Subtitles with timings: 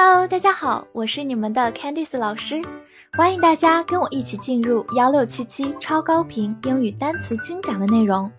[0.00, 2.62] Hello，大家好，我是你们的 Candice 老师，
[3.14, 8.30] 欢迎大家跟我一起进入幺六七七超高频英语单词精讲的内容，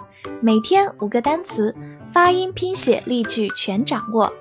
[0.41, 1.75] 每天五个单词，
[2.13, 4.31] 发音、拼写、例句全掌握，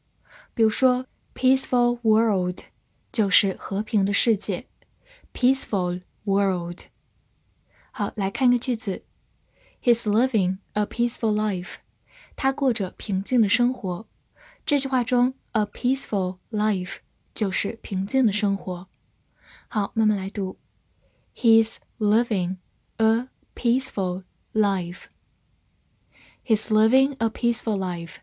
[0.53, 2.59] 比如说，peaceful world
[3.11, 4.67] 就是和平的世界，
[5.33, 6.79] peaceful world。
[7.91, 9.03] 好，来看个句子，
[9.81, 11.75] He's living a peaceful life，
[12.35, 14.07] 他过着平静的生活。
[14.65, 15.33] 这句话中。
[15.58, 16.98] A peaceful life
[17.34, 18.86] 就是平静的生活。
[19.66, 20.56] 好，慢慢来读。
[21.34, 22.58] He's living
[22.98, 25.06] a peaceful life.
[26.46, 28.18] He's living a peaceful life.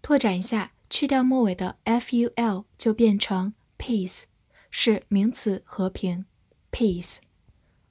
[0.00, 4.22] 拓展一下，去掉末尾的 ful 就变成 peace，
[4.70, 6.24] 是名词和平
[6.70, 7.18] peace。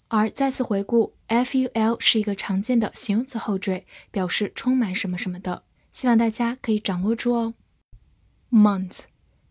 [0.07, 5.63] 而再次回顾，ful 是一个常见的形容词后缀，表示充满什么什么的。
[5.91, 7.53] 希望大家可以掌握住哦。
[8.50, 9.00] month,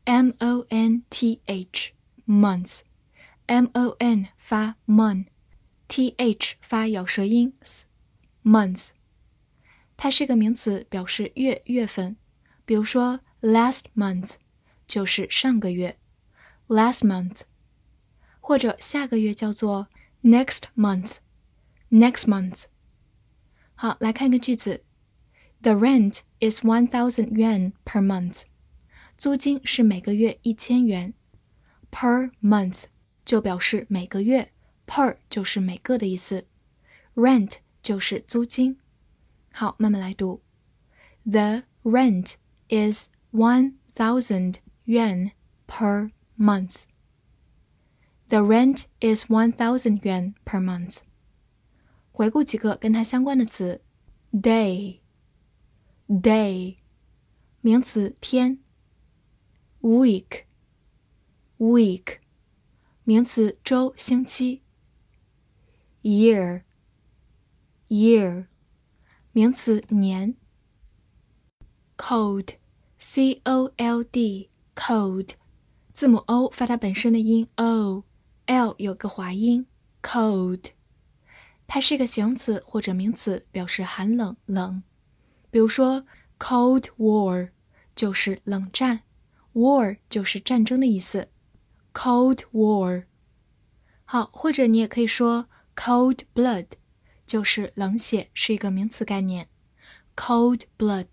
[0.05, 1.91] m o n t h,
[2.27, 2.79] month,
[3.45, 7.53] m o n 发 mon，t h 发咬舌音，
[8.43, 8.89] month。
[9.97, 12.17] 它是个名词，表示月、月份。
[12.65, 14.31] 比如说，last month
[14.87, 15.97] 就是上个月，
[16.67, 17.41] last month，
[18.39, 19.87] 或者下个月叫做
[20.23, 22.63] next month，next month。
[23.75, 24.83] 好，来看一个句子：
[25.61, 28.43] The rent is one thousand yuan per month。
[29.20, 31.12] 租金是每个月一千元
[31.90, 32.84] ，per month
[33.22, 34.50] 就表示每个月
[34.86, 36.46] ，per 就是每个的意思
[37.14, 38.78] ，rent 就是租金。
[39.52, 40.40] 好，慢慢来读
[41.24, 42.36] ，The rent
[42.70, 44.54] is one thousand
[44.86, 45.32] yuan
[45.68, 46.84] per month.
[48.28, 51.00] The rent is one thousand yuan per month.
[52.10, 53.82] 回顾几个跟它相关的词
[54.32, 54.96] ，day，day，
[57.60, 58.60] 名词天。
[59.80, 60.44] Week.
[61.58, 62.18] Week.
[63.04, 64.62] 名词周星期。
[66.02, 66.62] Year.
[67.88, 68.46] Year.
[69.32, 70.36] 名词年。
[71.96, 72.54] Cold
[72.98, 74.50] c o l d.
[74.74, 75.30] Cold
[75.92, 79.66] 字母 o 发它本身的音 o，l 有个滑音
[80.02, 80.70] cold，
[81.66, 84.82] 它是一个形容词或者名词，表示寒冷冷。
[85.50, 86.06] 比如说
[86.38, 87.50] cold war
[87.94, 89.02] 就是冷战。
[89.52, 91.28] War 就是战争的意思
[91.92, 93.06] ，Cold War。
[94.04, 96.66] 好，或者你也可以说 Cold Blood，
[97.26, 99.48] 就是冷血，是一个名词概念。
[100.16, 101.06] Cold Blood，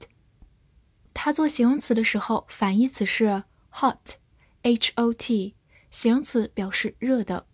[1.13, 5.55] 它做形容词的时候，反义词是 Hot，H-O-T，
[5.89, 7.47] 形容词表示热的。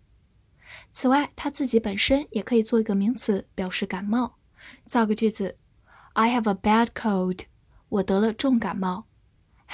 [0.90, 4.36] 此外，它自己本身也可以做一个名词，表示感冒。
[4.84, 5.56] 造个句子
[6.14, 7.40] ：I have a bad cold，
[7.88, 9.06] 我得了重感冒。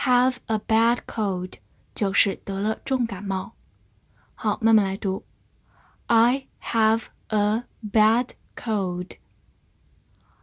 [0.05, 1.53] Have a bad cold
[1.95, 3.55] 就是得了重感冒。
[4.35, 5.25] 好，慢慢来读。
[6.07, 9.13] I have a bad cold.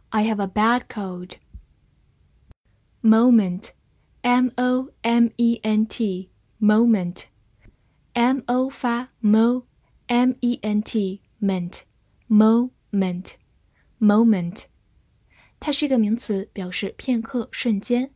[0.09, 1.37] I have a bad cold.
[3.01, 3.69] Moment,
[4.21, 7.25] m o m e n t, moment,
[8.13, 9.65] m o 发 mo,
[10.07, 11.83] m e n t, ment,
[12.27, 13.35] moment,
[13.99, 14.63] moment。
[15.59, 18.13] 它是一个名词，表示片刻、瞬间。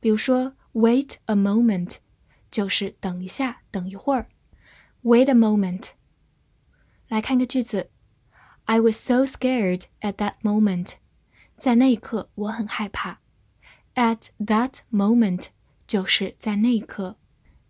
[0.00, 0.56] 比如说。
[0.74, 1.96] Wait a moment，
[2.50, 4.28] 就是等一下，等一会儿。
[5.02, 5.90] Wait a moment。
[7.08, 7.90] 来看个句子：
[8.66, 10.94] I was so scared at that moment。
[11.56, 13.20] 在那一刻，我很害怕。
[13.94, 15.48] At that moment
[15.86, 17.16] 就是在那一刻。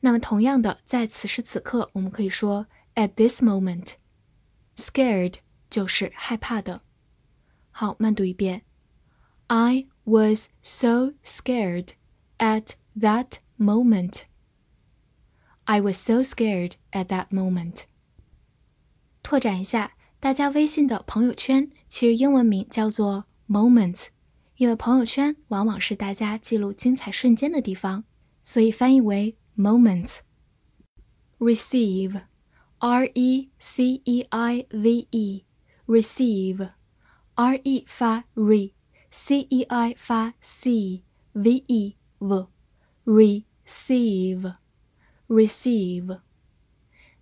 [0.01, 5.37] 那么同样的，在此时此刻，我们可以说 at this moment。Scared
[5.69, 6.83] 就是害怕的。
[7.71, 8.63] 好，慢读一遍。
[9.47, 11.91] I was so scared
[12.39, 14.23] at that moment.
[15.65, 17.85] I was so scared at that moment.
[19.23, 24.09] 拓展一下，大家微信的朋友圈其实英文名叫做 Moments，
[24.57, 28.05] 因为朋友圈往往是大家记录精彩瞬间的地方，
[28.43, 32.23] 所以翻译为 Moments。Receive,
[32.79, 35.45] R E C E I V E,
[35.87, 36.71] receive,
[37.35, 42.49] R E 发 re，C E I 发 c，V E v。
[43.06, 44.56] Receive
[45.28, 46.22] receive，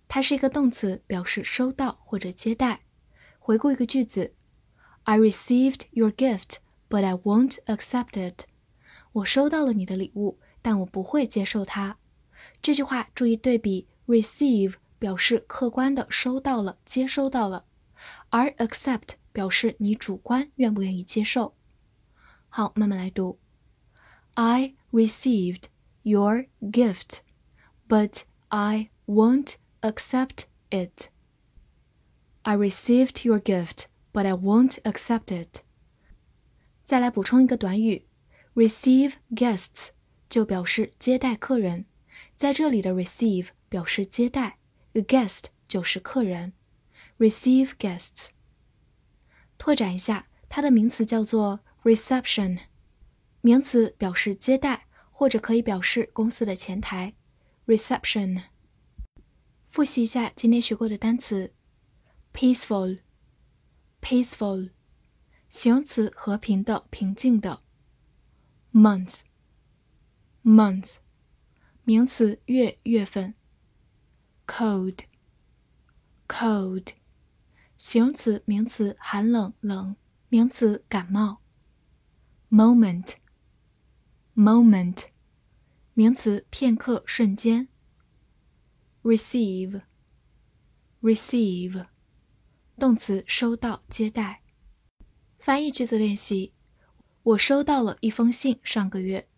[0.08, 2.82] 它是一个动词，表示收到或者接待。
[3.38, 4.34] 回顾一个句子
[5.04, 6.56] ：I received your gift,
[6.88, 8.46] but I won't accept it。
[9.12, 11.98] 我收到了你的礼物，但我不会接受它。
[12.62, 17.66] 这句话注意对比：receive 表示客观的收到了、接收到了，
[18.30, 21.54] 而 accept 表示你主观愿不愿意接受。
[22.48, 23.38] 好，慢慢来读
[24.34, 25.64] ：I received
[26.03, 31.09] your gift。but I won't accept it.
[32.45, 35.63] I received your gift, but I won't accept it.
[36.85, 38.05] 再来补充一个短语，
[38.55, 39.89] receive guests
[40.29, 41.85] 就表示接待客人，
[42.35, 44.57] 在这里的 receive 表示接待，
[44.93, 46.53] guest 就是客人，
[47.17, 48.29] receive guests。
[49.57, 52.59] 拓展一下，它的名词叫做 reception，
[53.41, 54.87] 名词表示接待，
[55.24, 57.14] 或者可以表示公司的前台。
[57.66, 58.42] reception。
[59.68, 61.54] 复习一下今天学过的单词
[62.34, 64.68] ：peaceful，peaceful，
[65.48, 67.62] 形容词，和平的、平静的
[68.74, 70.96] ；month，month，
[71.84, 73.34] 名词，月、月份
[74.46, 76.88] ；cold，cold，
[77.78, 79.96] 形容词、名词，寒冷、冷；
[80.28, 81.38] 名词，感冒
[82.50, 85.13] ；moment，moment。
[85.96, 87.68] 名词，片刻、瞬间。
[89.04, 91.86] receive，receive，
[92.76, 94.42] 动词，收到、接待。
[95.38, 96.52] 翻译句子练习：
[97.22, 99.28] 我收到了一封信，上个月，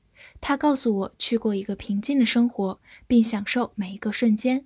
[0.41, 4.65] 他告诉我去过一个平静的生活，并享受每一个瞬间。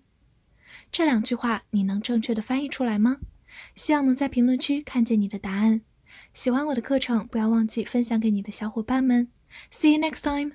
[0.93, 3.19] 这两句话你能正确的翻译出来吗？
[3.75, 5.81] 希望能在评论区看见你的答案。
[6.33, 9.29] 喜欢我的课程，不要忘记分享给你的小伙伴们。
[9.73, 10.53] See you next time.